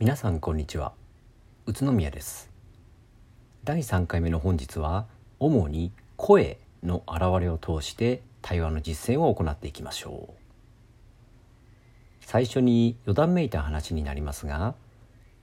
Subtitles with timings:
[0.00, 0.92] 皆さんこんにちは。
[1.66, 2.50] 宇都宮です。
[3.62, 5.06] 第3回目の本日は
[5.38, 10.34] 主に声の現れを通して対話の実践を行っていきましょう。
[12.20, 14.74] 最初に余談めいた話になりますが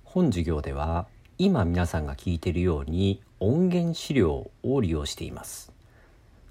[0.03, 1.07] 本授業では
[1.37, 5.71] 今皆さんが聞いているように音源資料を利用しています。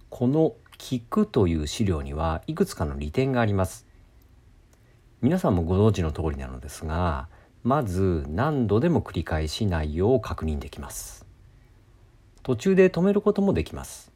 [0.09, 3.87] この聞くという資料にはいくつかの利点があります。
[5.21, 7.29] 皆さんもご存知の通りなのですが
[7.63, 11.27] まず何度でも繰り返し内容を確認できます。
[12.43, 14.11] 途中で止めることもできます。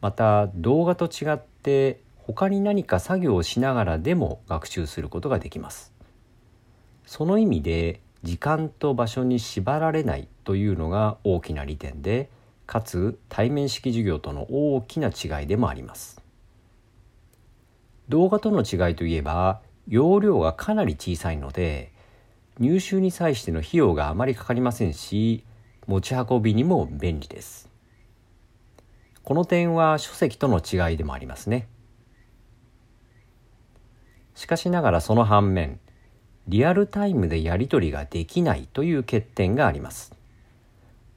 [0.00, 5.92] また動画と違って他に何か作業をしながらでも学習することができます。
[7.06, 12.30] その意味で時間と場所に縛られないというのが大きな利点で
[12.66, 16.20] かつ対面式授業との大きな違いでもあります。
[18.08, 21.93] 動画との違いといえば容量がかなり小さいので
[22.58, 25.44] 入手に際しての費用があまりかかりませんし
[25.86, 27.68] 持ち運びにも便利です。
[29.22, 31.66] この点は書籍との違いでもありますね。
[34.34, 35.80] しかしながらその反面
[36.46, 40.14] リアルタイムでやり取りができないという欠点があります。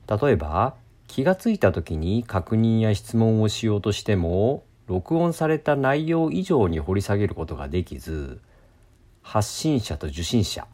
[0.07, 0.75] 例えば
[1.07, 8.39] 気がついた時に確認や質問をしようとしても録音された内容以上に掘り下げることができず
[9.21, 10.65] 発信者と受信者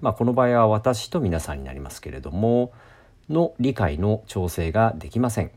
[0.00, 2.72] まあこの場合は私と皆さんになりますけれども
[3.28, 5.50] の理解の調整ができません。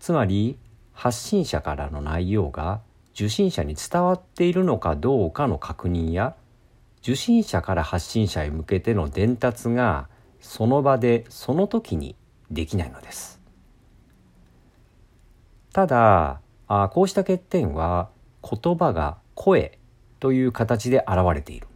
[0.00, 0.58] つまり
[0.92, 2.80] 発信者からの内容が
[3.14, 6.34] 受信者に伝わっているのかどうかの確認や
[7.02, 10.08] 受信者から発信者へ向けての伝達が
[10.40, 12.14] その場でその時に
[12.50, 13.40] できないのです。
[15.72, 18.08] ただあこうした欠点は
[18.42, 19.78] 言葉が声
[20.20, 21.68] という形で現れている。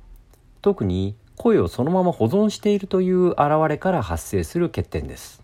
[0.62, 5.42] 特に声をそのまま保存しているという現れから発生する欠点です。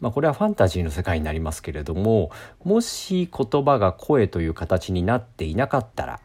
[0.00, 2.30] まあ、これはファンタジーの世界になりますけれども
[2.62, 6.20] もし言葉が声という形になっていなかったら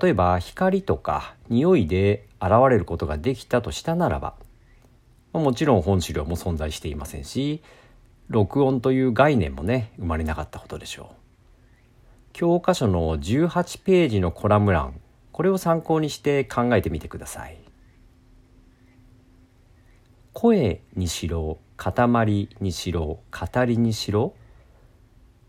[0.00, 4.34] 例えば光とか匂いで現れることができたとしたならば
[5.34, 7.60] もちろん本資料も存在していませんし
[8.28, 11.14] 録音という概念もね生まれなかったことでしょう。
[12.32, 15.00] 教科書の18ページのコラム欄
[15.40, 17.56] これを参考にして考えてみてください
[20.34, 24.34] 声にしろ塊にしろ語りにしろ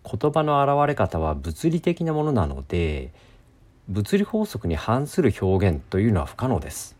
[0.09, 3.11] 言葉の現れ方は物理的なものなので
[3.89, 6.95] 物理法則に反する表現というのは不可能です。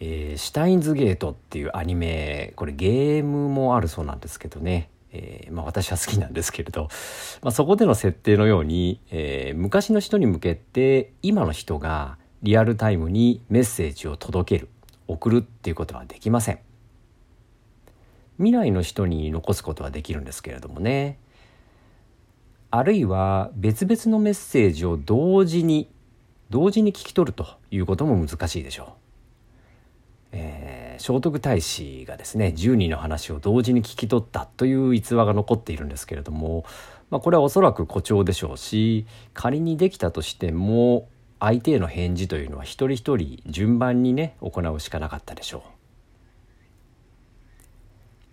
[0.00, 6.88] えー、シュタインズゲートっていうアニメこれゲームもあるそうなんですけどねえー、まあ、私は好きなんですけれど、
[7.42, 14.68] まあ、そこでの設定のように、えー、昔の人に向けて今の人がリアルタイムにメッセージを届ける
[15.06, 16.58] 送るっていうことはできません。
[18.38, 21.18] 未来の人に残すことはできるんですけれどもね。
[22.70, 25.90] あるいは別々のメッセージを同時に
[26.48, 29.01] 同時に聞き取るということも難しいでしょう、
[31.02, 36.64] 聖徳太子がですね10人の話を同時に聞き取ったという逸話が残っているんですけれども、
[37.10, 39.04] まあ、これはおそらく誇張でしょうし
[39.34, 41.08] 仮にできたとしても
[41.40, 45.70] 相手への返事というのは一人一人順番にね行うしかなかったでしょう。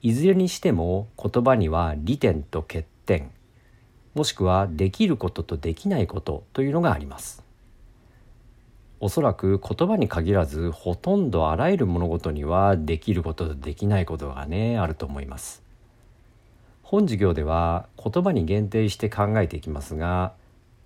[0.03, 3.31] いずれにしても言葉には利点と欠点
[4.13, 7.48] もしくはできることとできないことというのがあります。
[9.01, 15.63] おそらく言葉に限らずほとんどあらゆる物事にはできることとできないことがねあると思います。
[16.83, 20.33] 本授業では言葉に限定して考えていきますが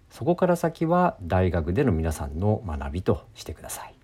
[0.09, 3.95] そこから先は大学での皆さんの学びとしてください。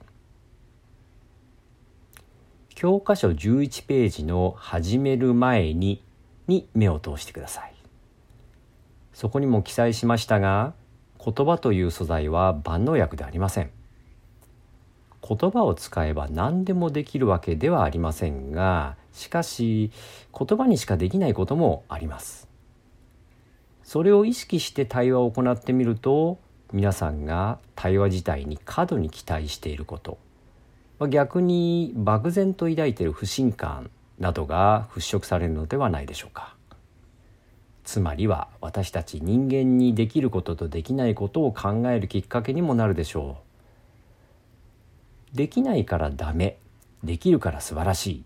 [2.69, 6.01] 教科書11ページの始める前に
[6.47, 7.75] に目を通してください。
[9.13, 10.73] そこにも記載しましたが
[11.23, 13.78] 言葉という素材は万能薬でありません。
[15.28, 19.92] 言葉を使えば何でもできるわけではありませんがしかし
[20.38, 22.48] 言葉にしかできないこともあります。
[23.83, 26.38] それを意識して対話を行ってみると
[26.71, 30.18] 皆さんが対話自体に過度に期待していること。
[31.10, 33.89] 逆に漠然と抱いている不信感
[34.19, 36.56] などが払拭されるのではないでしょうか。
[37.83, 43.49] つまりは私たち人間にできることとできないことを考えるきっかけにもなるでしょう。
[45.33, 46.57] できないからダメ
[47.03, 48.23] できるから素晴らしい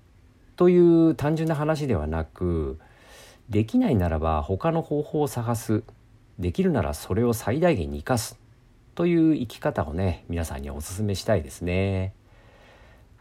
[0.56, 2.80] という単純な話ではなく
[3.50, 5.84] できないならば他の方法を探す
[6.40, 8.40] できるならそれを最大限に生かす
[8.96, 12.14] という生き方をね皆さんにお勧めしたいですね。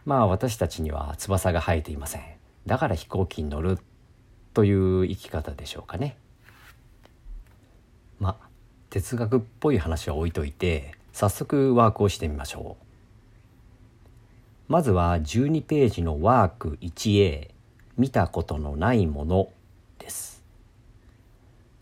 [0.05, 2.21] まあ私たちには翼が生えていません。
[2.65, 3.79] だから飛行機に乗る
[4.53, 6.17] という生き方でしょうかね。
[8.19, 8.47] まあ
[8.89, 12.92] 哲学っぽい話は置いといて早速ワークをしてみましょう。
[14.73, 17.51] まずは12ページのワーク 1A
[17.95, 19.49] 見たことのないもの
[19.99, 20.43] です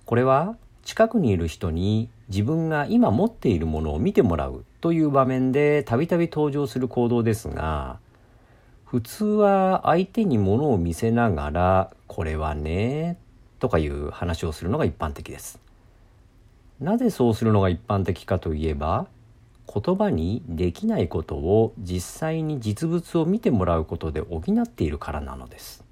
[0.04, 7.98] これは近くにいる人に自分が今持っているものを見てもらうという場面でたびたび登場する行動ですが
[8.84, 13.16] 普通は相手に物を見せながら「これはね」
[13.60, 15.62] とかいう話をするのが一般的です。
[16.82, 19.08] なぜそうするのが一般的かといえば
[19.68, 25.84] 言葉にできないことを実際に実物を見てもらうことで補っているからなのです。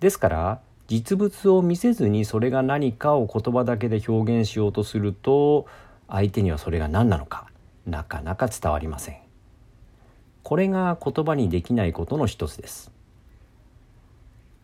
[0.00, 5.66] ですから実物を見せずにそれが何かを言葉だけで表現しようとすると
[6.08, 7.46] 相手にはそれが何なのか
[7.86, 9.24] なかなか伝わりません。
[10.44, 12.92] これが言葉にできないことの一つです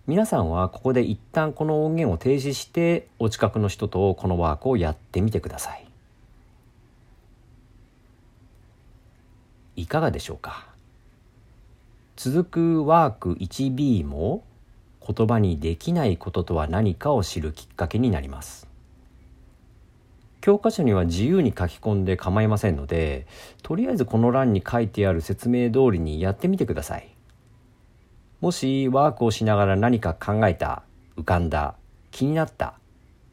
[0.06, 5.89] 皆さんはここで一旦この音源を停止してお近くの人とこのワークをやってみてください
[9.76, 10.66] いかがでしょうか？
[12.16, 14.44] 続くワーク 1B も
[15.06, 18.68] 言葉にできないこととは何かを知るきっかけになります。
[20.40, 23.26] 教科書には自由に書き込んで構いませんので
[23.62, 27.08] とりあえずこの欄に書いてある説明通りにやってみてください。
[28.40, 30.82] もしワークをしながら何か考えた
[31.16, 31.74] 浮かんだ
[32.10, 32.74] 気になった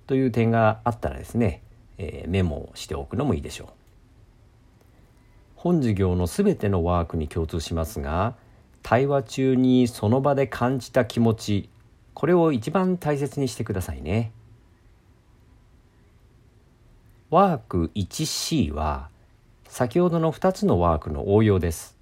[0.05, 1.61] という点があったらですね、
[1.97, 3.67] えー、メモをしておくのもいいでしょう。
[5.67, 8.35] 本授業のすべてのワークに共通しますが
[8.83, 11.69] 対話中にその場で感じた気持ち
[12.13, 14.31] これを一番大切にしてくださいね。
[17.29, 19.09] ワーク 1C は
[19.67, 21.97] 先ほどの2つのワークの応用です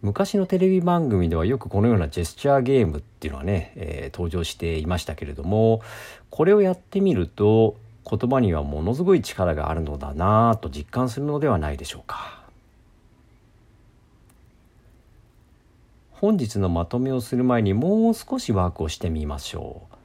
[0.00, 5.82] 昔のテレビ番組ではよくこのようなジェスチャーゲームっていうのはね、えー、登場していましたけれども
[6.30, 7.74] これをやってみると
[8.08, 12.38] 言葉にはものすごい力があるのだなと実感するのではないでしょうか
[16.12, 19.98] 本日のまとめをする前にもう少しワークをしてみましょう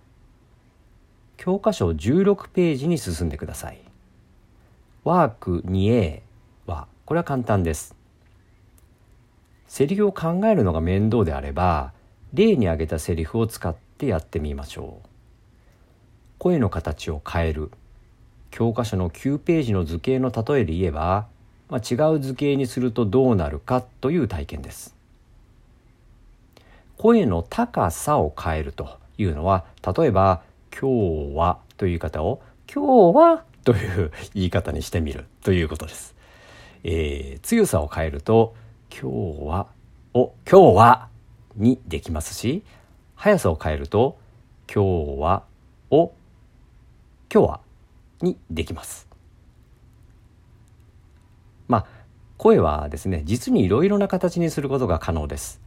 [1.43, 3.79] 教科書16ページに進んでください。
[5.03, 6.21] ワーク 2A
[6.67, 7.97] は、これは簡単です。
[9.67, 11.91] セリフを考えるのが面倒であれば、
[12.33, 15.07] 例に挙げたセリフを使ってやってみましょう。
[16.39, 17.71] 声の形を変える。
[18.53, 21.25] 教科書の9ページの図形の例えで言えば、
[21.69, 24.95] まあ、違う図形にするとどうなるかという体験です。
[26.97, 29.65] 声の高さを変えるというのは、
[29.97, 36.15] 例えば、今日はという言い方を今日はという言い方にしてみるということです。
[36.83, 38.55] えー、強さを変えると
[38.91, 39.67] 今日は
[40.13, 41.07] を今日は
[41.55, 42.63] にできますし
[43.15, 44.17] 速さを変えると
[44.71, 45.43] 今日は
[45.91, 46.11] を
[47.33, 47.59] 今日は
[48.23, 49.07] にできます。
[51.67, 51.85] まあ
[52.37, 55.61] 声はですね実にいろいろな形にすることが可能です。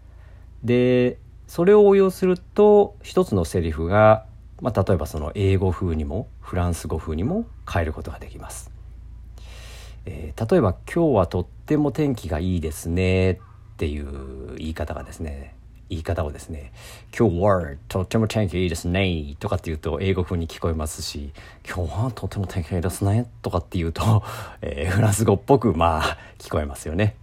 [0.64, 4.26] でそれを応用すると一つのセリフが
[4.60, 8.70] まあ、例えばその英語風にもフランス語風にも変えることができます。
[10.06, 13.38] えー、例えば「今日はとっても天気がいいですね」っ
[13.76, 15.55] ていう言い方がですね
[15.88, 16.72] 言い方をですね
[17.16, 21.32] 「今日はとっても天気いいですね」とかって言うと英語風に聞こえますし
[21.66, 24.22] 「今日はとっても天気いいですね」とかって言うと、
[24.62, 27.16] えー、フランス語っぽくまあ聞こえますよね。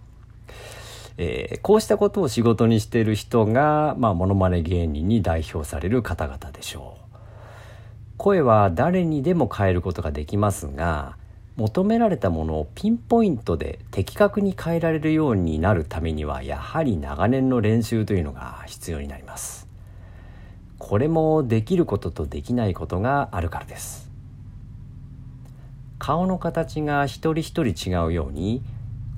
[1.16, 7.04] えー、こうしたことを仕事にしている人が、まあ、モノマネ芸人に代表される方々でしょう。
[8.16, 11.16] 声は誰にでも変えることができますが
[11.56, 19.68] 求められたものをピンポイントで的確に変えられるようになるためにはやはり長年の練習というのが必要になります。
[20.78, 24.10] これもできることとできないことがあるからです。
[25.98, 28.62] 顔の形が一人一人違うように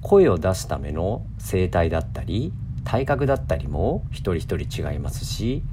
[0.03, 2.53] 声を出すための声帯だったり
[2.85, 5.65] 体格だったりも一人一人違いますし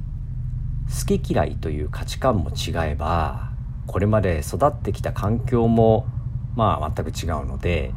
[0.90, 3.52] 好き嫌いという価値観も違えば
[3.86, 6.08] これまで育ってきた環境も
[6.56, 7.94] まあ全く違うので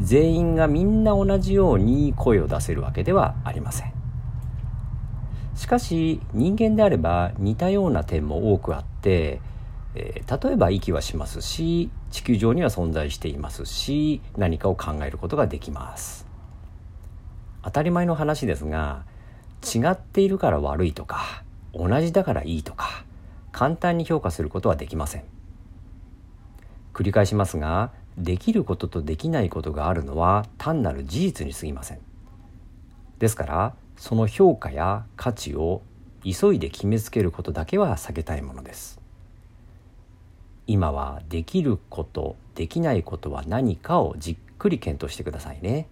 [0.00, 3.92] 全員がみんな同じように声を出せるわけではありません。
[5.56, 9.40] しかし人間であれば似たような点も多くあって、
[9.96, 16.26] えー、例えば息はしますし地球上には存在していますし何かを考えることができます。
[17.64, 19.04] 当たり前の話ですが
[19.62, 21.42] 違っているから悪いとか
[21.74, 23.04] 同じだからいいとか
[23.50, 25.37] 簡単に評価することはできません。
[26.98, 32.00] 繰り返しますができることとできないことがあるのは単なる事実にすぎません。
[33.20, 35.82] ですからその評価や価値を
[36.24, 39.00] 急いで決めつけることだけは避けたいものです。
[40.66, 45.86] 今はできることできないことは何かをじっくり検討してくださいね。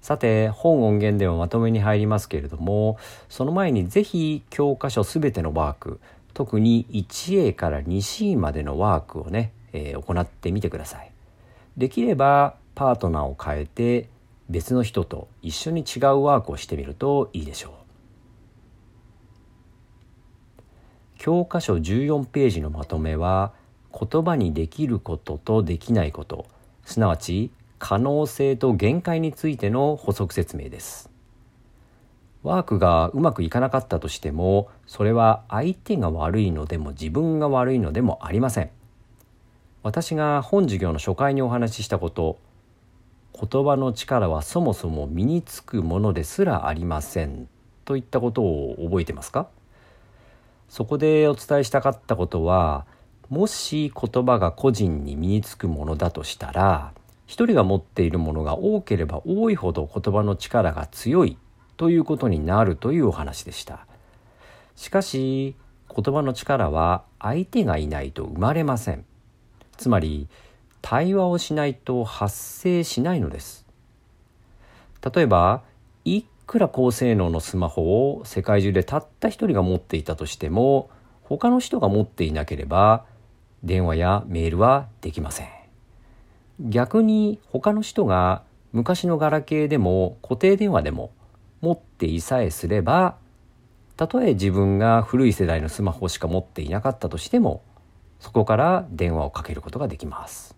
[0.00, 2.96] さて本音源ではまとめに入りますけれども
[3.28, 6.00] その前にぜひ教科書すべてのワーク
[6.38, 11.10] 特に 1A から 2C までのワークをね、えー、行ってみてください。
[11.76, 14.08] できればパートナーを変えて
[14.48, 17.72] 別の人と一緒に違うワークをしてみるといいでしょう。
[21.18, 23.52] 教科書14ページのまとめは
[23.92, 26.46] 言葉にできることとできないこと。
[26.84, 31.10] すなわち可能性と限界についての補足説明です。
[32.42, 38.70] ワークがうまくいかなかったとしてもそれは相手が悪いのでも自分が悪いのでもありません。
[39.82, 42.38] 私が本授業の初回にお話ししたこと
[43.32, 47.48] 言葉の力はそもそも身につくものですらありません。
[47.84, 49.48] といったことを覚えてますか？
[50.68, 52.86] そこでお伝えしたかったことは
[53.28, 56.92] もし言葉が個人に身につくものだとしたら
[57.26, 61.38] 一人が持っているものが多ければ多いほど言葉の力が強い。
[61.78, 63.86] ということになるというお話でした。
[64.76, 65.54] しかし
[65.88, 69.04] 言葉の力は相手がいないと生まれません。
[69.76, 70.28] つまり
[70.82, 73.64] 対話をしないと発生しないのです。
[75.14, 75.62] 例えば
[76.04, 80.90] いくら高性能のスマホを世界中でたった一人が持っていたとしても
[81.22, 83.04] 他の人が持っていなければ
[83.62, 85.48] 電話やメールはできません。
[86.60, 88.42] 逆に他の人が
[88.72, 91.12] 昔のガラケーでも固定電話でも
[91.60, 93.16] 持っていさえすれば
[93.96, 97.62] たとえ自分が古い世代のスマホしか持っていなかったとしても
[98.20, 100.56] そこから電話をかけることができます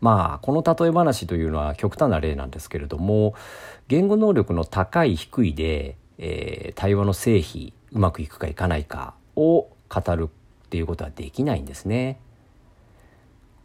[0.00, 3.34] まあこの例え話というのは極端な例なんですけれども
[3.88, 10.28] 言語能力の高い低いで、えー、対話の成否うまくいくかいかないかを語る
[10.66, 12.20] っていうことはできないんですね。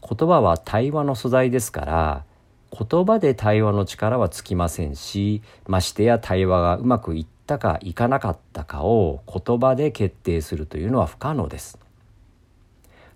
[0.02, 2.26] 言葉は対話の素材ですから
[2.74, 11.78] 言葉で対話の力はつきませんしましてや対話がうまくいったかいかなかったかを言葉で決定するというのは不可能です。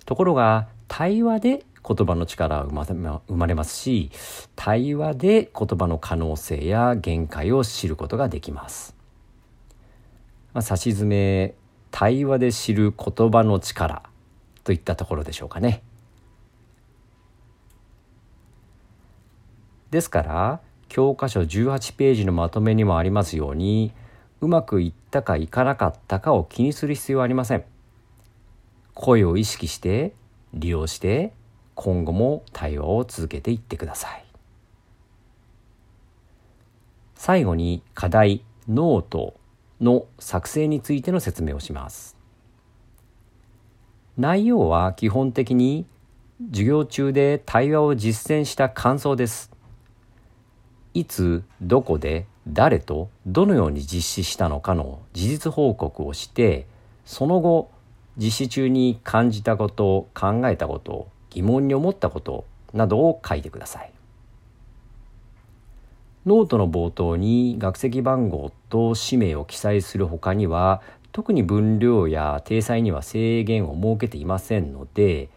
[0.06, 4.12] ところが対話で言葉の力は生まれますし
[4.56, 8.96] 対話で言葉の可能性や限界を知ることができます。
[10.54, 11.56] まあ、差し詰め
[11.92, 14.04] 対話で知る言葉の力
[14.64, 15.82] といったところでしょうかね。
[19.91, 23.91] ですから教科書18ページのまとめにもありますように
[24.41, 27.63] うまくいったかいかなかったかを気にする必要はありません。
[28.94, 30.13] 声を意識して
[30.53, 31.34] 利用して
[31.75, 34.25] 今後も対話を続けていってください。
[37.15, 39.39] 最後に課題ノート
[39.82, 42.15] の作成についての説明をします。
[44.17, 45.86] 内容は基本的に
[46.51, 49.51] 授業中で対話を実践した感想です。
[51.00, 56.66] いつどこで誰とどのように実施したのかの事実報告をして
[57.06, 57.70] その後
[58.18, 63.92] 実施中に感じたこと考えたこと疑問に思ったことなどを書いてください。
[66.25, 75.30] ノートの冒頭に学籍番号と氏名を記載するほかには特に分量や体裁には制限を設けていませんので、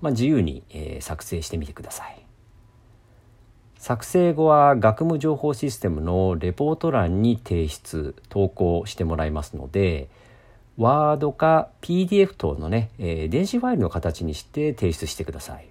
[0.00, 2.23] まあ、自由に、えー、作成してみてください。
[3.84, 10.08] 作成後は学務情報システムのレポート欄に提出投稿してもらいますので
[10.78, 15.68] ワードか PDF 等のね、えー、電子ファイルの形にして提出してください。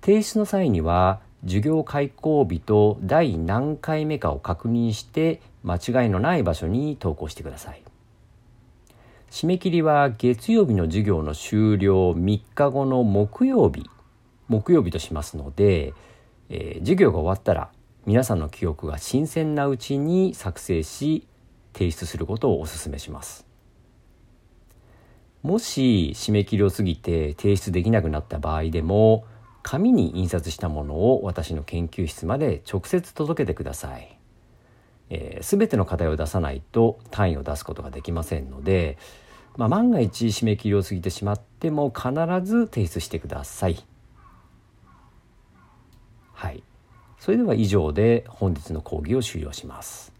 [0.00, 7.82] 提出の際には授業開講日と第何回目かを確認して間違いのない場所に投稿してください。
[9.30, 13.90] 締め切りは月曜日の授業の終了3日後の木曜日
[14.48, 15.92] 木曜日としますので
[16.50, 17.70] えー、授業が終わったら
[18.06, 21.26] 皆さんの記憶が新鮮なうちに作成し
[21.74, 23.46] 提出することをお勧めします
[25.42, 29.24] もし締め切りを過ぎて提出できなくなった場合でも
[29.62, 34.18] 紙に印刷したものを私の研究室まで直接届けてください。
[35.10, 38.98] えー、全ての課題を出さないと単位を出すことができませんので、
[39.56, 42.10] まあ、万が一締め切りを過ぎてしまっても必
[42.44, 43.84] ず提出してください。
[46.38, 46.62] はい。
[47.18, 50.12] それでは以上で本日の講義を終了します。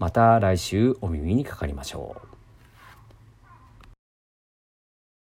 [0.00, 2.35] また来週お耳にかかりましょう。